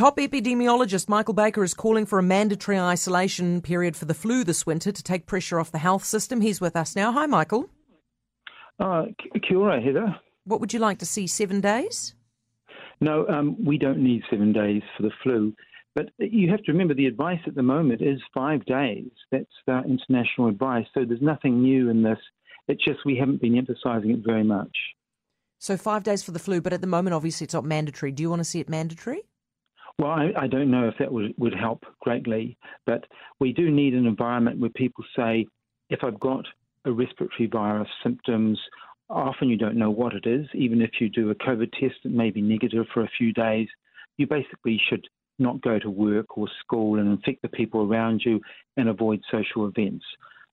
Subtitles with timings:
[0.00, 4.64] Top epidemiologist Michael Baker is calling for a mandatory isolation period for the flu this
[4.64, 6.40] winter to take pressure off the health system.
[6.40, 7.12] He's with us now.
[7.12, 7.68] Hi, Michael.
[8.78, 9.08] Uh,
[9.46, 10.16] kia ora, Heather.
[10.44, 11.26] What would you like to see?
[11.26, 12.14] Seven days?
[13.02, 15.52] No, um, we don't need seven days for the flu.
[15.94, 19.10] But you have to remember the advice at the moment is five days.
[19.30, 20.86] That's uh, international advice.
[20.94, 22.18] So there's nothing new in this.
[22.68, 24.74] It's just we haven't been emphasising it very much.
[25.58, 28.12] So five days for the flu, but at the moment, obviously, it's not mandatory.
[28.12, 29.24] Do you want to see it mandatory?
[30.00, 33.04] Well, I, I don't know if that would, would help greatly, but
[33.38, 35.46] we do need an environment where people say,
[35.90, 36.46] if I've got
[36.86, 38.58] a respiratory virus symptoms,
[39.10, 40.46] often you don't know what it is.
[40.54, 43.68] Even if you do a COVID test, it may be negative for a few days.
[44.16, 45.06] You basically should
[45.38, 48.40] not go to work or school and infect the people around you
[48.78, 50.04] and avoid social events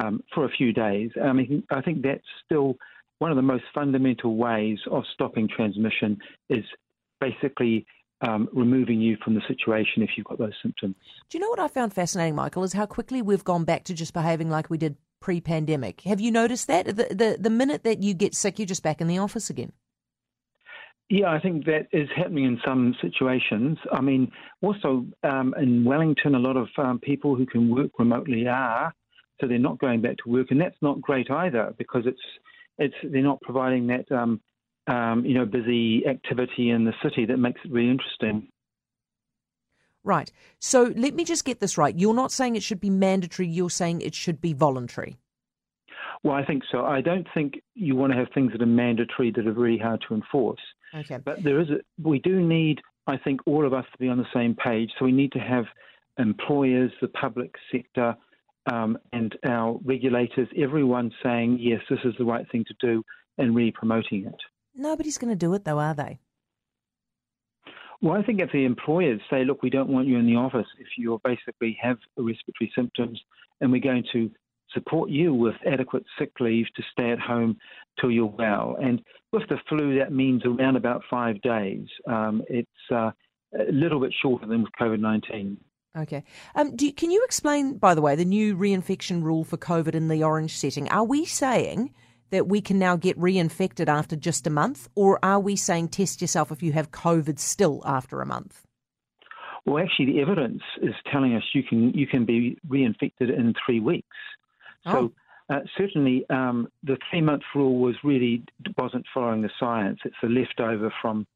[0.00, 1.12] um, for a few days.
[1.22, 2.74] I mean, I think that's still
[3.20, 6.18] one of the most fundamental ways of stopping transmission
[6.48, 6.64] is
[7.20, 7.86] basically
[8.20, 10.96] um, removing you from the situation if you've got those symptoms.
[11.30, 13.94] Do you know what I found fascinating, Michael, is how quickly we've gone back to
[13.94, 16.02] just behaving like we did pre-pandemic.
[16.02, 16.86] Have you noticed that?
[16.86, 19.72] The, the, the minute that you get sick, you're just back in the office again.
[21.10, 23.78] Yeah, I think that is happening in some situations.
[23.90, 28.46] I mean, also um, in Wellington, a lot of um, people who can work remotely
[28.46, 28.92] are,
[29.40, 32.20] so they're not going back to work, and that's not great either because it's
[32.76, 34.40] it's they're not providing that um,
[34.88, 38.48] um, you know, busy activity in the city that makes it really interesting.
[40.04, 40.32] Right.
[40.58, 41.96] So let me just get this right.
[41.96, 45.16] You're not saying it should be mandatory, you're saying it should be voluntary.
[46.22, 46.84] Well, I think so.
[46.84, 50.02] I don't think you want to have things that are mandatory that are really hard
[50.08, 50.60] to enforce.
[50.94, 51.18] Okay.
[51.18, 54.18] But there is a, we do need, I think, all of us to be on
[54.18, 54.90] the same page.
[54.98, 55.66] So we need to have
[56.18, 58.16] employers, the public sector,
[58.72, 63.04] um, and our regulators, everyone saying, yes, this is the right thing to do
[63.36, 64.40] and really promoting it.
[64.78, 66.20] Nobody's going to do it, though, are they?
[68.00, 70.66] Well, I think if the employers say, look, we don't want you in the office
[70.78, 73.20] if you basically have respiratory symptoms,
[73.60, 74.30] and we're going to
[74.72, 77.56] support you with adequate sick leave to stay at home
[78.00, 78.76] till you're well.
[78.80, 79.02] And
[79.32, 81.86] with the flu, that means around about five days.
[82.06, 83.10] Um, it's uh,
[83.58, 85.56] a little bit shorter than with COVID 19.
[85.96, 86.22] Okay.
[86.54, 90.06] Um, you, can you explain, by the way, the new reinfection rule for COVID in
[90.08, 90.88] the orange setting?
[90.90, 91.92] Are we saying
[92.30, 96.20] that we can now get reinfected after just a month, or are we saying test
[96.20, 98.64] yourself if you have COVID still after a month?
[99.68, 103.80] Well, actually, the evidence is telling us you can you can be reinfected in three
[103.80, 104.16] weeks.
[104.86, 105.12] So
[105.50, 105.54] oh.
[105.54, 108.44] uh, certainly, um, the three month rule was really
[108.76, 109.98] wasn't following the science.
[110.04, 111.26] It's a leftover from.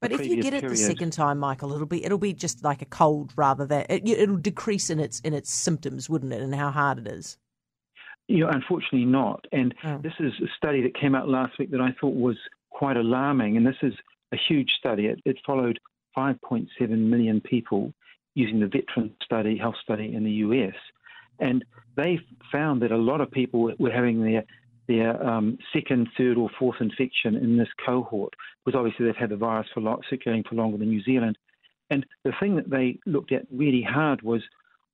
[0.00, 0.72] But if you get it period.
[0.72, 4.06] the second time, Michael, it'll be it'll be just like a cold rather than it,
[4.08, 7.38] it'll decrease in its in its symptoms, wouldn't it, and how hard it is.
[8.28, 9.44] You know, unfortunately not.
[9.52, 9.98] And oh.
[10.02, 12.36] this is a study that came out last week that I thought was
[12.70, 13.56] quite alarming.
[13.56, 13.94] And this is
[14.32, 15.06] a huge study.
[15.06, 15.78] It, it followed
[16.16, 17.92] 5.7 million people
[18.34, 20.74] using the veteran study, health study in the US.
[21.38, 21.64] And
[21.96, 22.20] they
[22.52, 24.44] found that a lot of people were having their
[24.88, 29.36] their um, second, third, or fourth infection in this cohort, because obviously they've had the
[29.36, 31.36] virus for long, circulating for longer than New Zealand.
[31.90, 34.42] And the thing that they looked at really hard was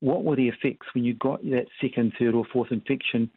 [0.02, 3.30] what were the effects when you got that second, third, or fourth infection?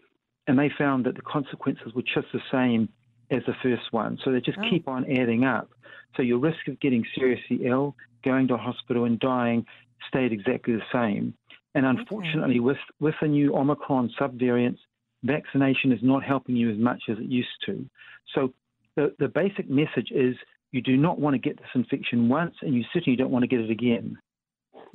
[0.48, 2.90] And they found that the consequences were just the same
[3.30, 4.18] as the first one.
[4.24, 4.70] So they just oh.
[4.70, 5.70] keep on adding up.
[6.16, 9.64] So your risk of getting seriously ill, going to hospital, and dying
[10.08, 11.36] stayed exactly the same.
[11.76, 12.60] And unfortunately, okay.
[12.62, 14.80] with, with the new Omicron subvariants,
[15.24, 17.86] vaccination is not helping you as much as it used to.
[18.34, 18.54] So
[18.96, 20.36] the, the basic message is
[20.72, 23.48] you do not want to get this infection once, and you certainly don't want to
[23.48, 24.18] get it again.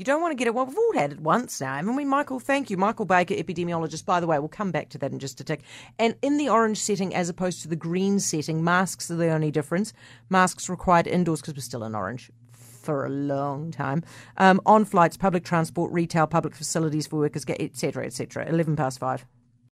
[0.00, 0.55] You don't want to get it.
[0.55, 2.41] Well, we've all had it once now, haven't we, Michael?
[2.41, 2.78] Thank you.
[2.78, 4.06] Michael Baker, epidemiologist.
[4.06, 5.61] By the way, we'll come back to that in just a tick.
[5.99, 9.50] And in the orange setting, as opposed to the green setting, masks are the only
[9.50, 9.93] difference.
[10.31, 14.03] Masks required indoors because we're still in orange for a long time.
[14.38, 18.49] Um, on flights, public transport, retail, public facilities for workers, etc., etc.
[18.49, 19.27] 11 past five.